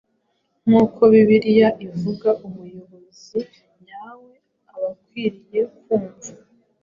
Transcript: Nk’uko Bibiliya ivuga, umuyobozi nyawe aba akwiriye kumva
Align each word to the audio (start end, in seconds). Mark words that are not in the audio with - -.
Nk’uko 0.65 1.01
Bibiliya 1.11 1.69
ivuga, 1.87 2.29
umuyobozi 2.47 3.39
nyawe 3.85 4.31
aba 4.73 4.89
akwiriye 4.93 5.61
kumva 5.79 6.31